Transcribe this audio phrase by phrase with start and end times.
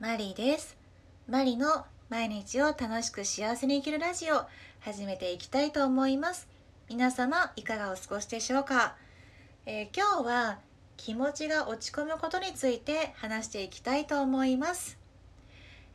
[0.00, 0.78] マリーです。
[1.28, 4.46] マリの毎日を楽しく幸せに生きるラジオ。
[4.80, 6.48] 始めていきたいと思います。
[6.88, 8.96] 皆様いかがお過ごしでしょうか、
[9.66, 10.58] えー、今日は
[10.96, 14.98] 気持ちが落ち込むことについて話していきたいと思います、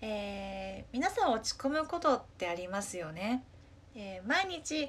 [0.02, 3.44] えー、皆さん落ち込むことってありますよね、
[3.96, 4.88] えー、毎日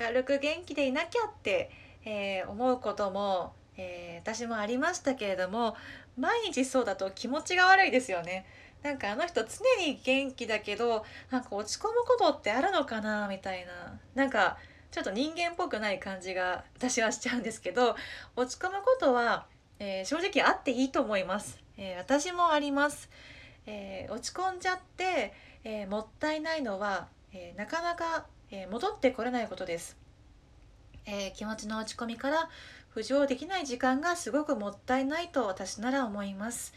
[0.00, 1.70] 明るく元気でいなきゃって、
[2.06, 5.76] え思うこともえー、私もありましたけれども
[6.16, 8.46] 毎日そうだと気持ちが悪いですよね。
[8.82, 9.48] なんかあの人常
[9.82, 14.58] に元気だけどなんか落ち込むことってあるのかなみたいななんか
[14.90, 17.96] ちょっと人間っぽくない感じが私はしちゃうんですけど
[18.36, 19.46] 落ち込むことは、
[19.78, 21.58] えー、正直あっていいと思います。
[21.78, 23.08] えー、私もあります。
[23.66, 25.32] え落ち込んじゃって、
[25.64, 29.96] えもったいないのは、えなかなか、え戻ってこれないことです。
[31.06, 32.48] え気持ちの落ち込みから
[32.94, 36.72] 浮上できない時間がすごくもったいないと私なら思います。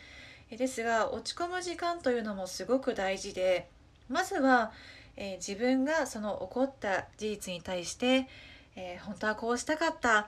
[0.49, 3.69] ですが落ち込む時間というのもすごく大事で
[4.07, 4.71] まずは、
[5.17, 8.27] えー、自分がその起こった事実に対して、
[8.75, 10.27] えー、本当はこうしたかったあ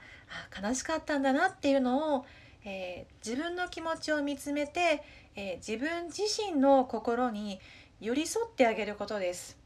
[0.62, 2.26] 悲しかったんだなっていうのを、
[2.66, 5.02] えー、自分の気持ちを見つめて、
[5.36, 7.60] え自分自身の心に
[8.02, 9.58] 寄り添ってあげることです。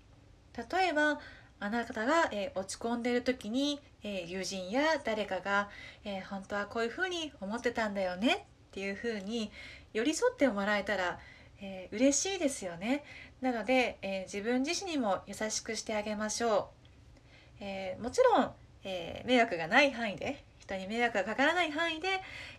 [0.56, 1.20] 例えば
[1.60, 5.70] あなたが、えー、落ち込んでる時に、えー、友人や誰かが、
[6.04, 9.52] えー、本当はこういうふうに思ってたんだよねっていうふうに
[9.94, 11.20] 寄り添ってもらえたら、
[11.62, 13.04] えー、嬉しいですよね。
[13.42, 16.64] なので、え自分自身にも優しくしてあげましょう。
[17.60, 18.52] えもちろん、
[18.86, 22.08] え迷惑がない範囲で人に迷惑がかからない範囲で、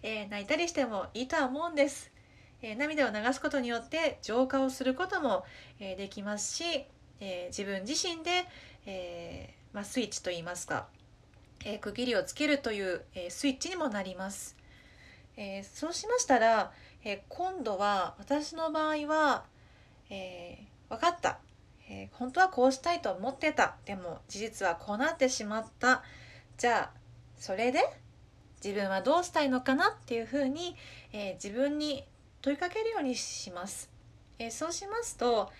[0.02, 2.12] え泣いたりしてもいいとは思うんです。
[2.60, 5.44] え涙を流すことによって浄化をすることも、
[5.80, 6.84] えできますし、
[7.20, 8.46] え自分自身で、
[8.86, 10.86] えー、まあ、スイッチといいますか、
[11.64, 14.56] えー、区切りをつけるという、えスイッチにもなります。
[15.36, 16.72] えそうしましたら、
[17.04, 19.44] え今度は私の場合は、
[20.10, 21.38] え分かった、
[21.88, 26.02] え本当はこうしたいと思ってたでも事実はこうなってしまった
[26.56, 26.98] じゃあ
[27.36, 27.80] それで
[28.64, 30.76] 自分はどうしたいのかなっていうふうに、
[31.12, 32.04] え自分に
[32.40, 33.90] 問いかけるようにします。
[34.38, 35.50] えそうしますと、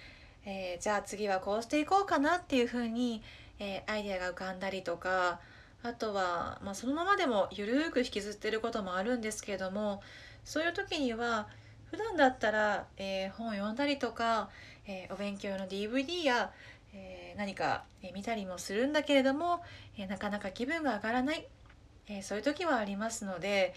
[0.47, 3.22] えー、じゃあ次はこうしていこうかなっていうふうに、
[3.59, 5.41] えー、アイデアが浮かんだりとか
[5.82, 10.03] あとは、まあ、そのままでもゆるく引きずってることもあるんですけれども
[10.44, 11.47] そういう時には
[11.91, 14.49] 普段だったら、えー、本を読んだりとか、
[14.87, 16.50] えお勉強用の DVD や、
[16.93, 19.62] え何か、え見たりもするんだけれども、
[19.97, 21.47] えなかなか気分が上がらない、
[22.09, 23.75] えそういう時はありますので、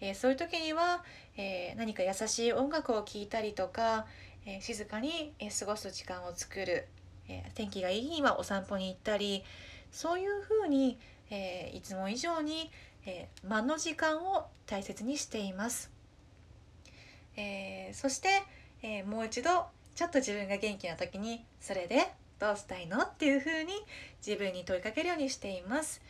[0.00, 1.04] えそういう時には、
[1.36, 4.06] え何か優しい音楽を聴いたりとか、
[4.46, 6.86] えー、静かに、え過ごす時間を作る、
[7.28, 9.44] えー、天気がいい日にはお散歩に行ったり
[9.90, 10.98] そういうふうに、
[11.30, 12.70] えいつも以上に、
[13.06, 15.90] え間の時間を大切にしています。
[17.36, 18.28] えそして、
[18.82, 23.02] えもう一度ちょっと自分が元気な時にそれでどうしたいの？
[23.02, 23.74] っていうふうに
[24.26, 26.00] 自分に問いかけるようにしています。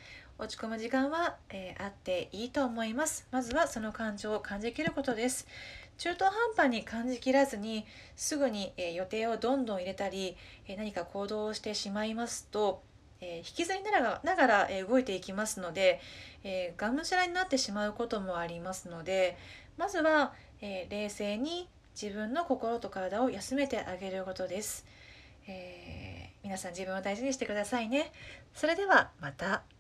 [0.40, 3.28] 落ち込む時間は、えー、あっていいと思います。
[3.30, 5.46] まずはその感情を感じきることです。
[5.98, 7.84] 中途半端に感じきらずに
[8.16, 12.82] すぐに、えー、予定をどんどん入れたり、えー、何か行動をしてしまいますと、
[13.20, 16.00] え引きずりながらながら、え動いていきますので、
[16.42, 19.36] えがむしゃらになってしまうこともありますので
[19.76, 21.68] まずは、え冷静に
[22.00, 24.86] 自分の心と体を休めてあげることです。
[25.46, 28.10] え皆さん自分を大事にしてくださいね。
[28.54, 29.79] それではまた。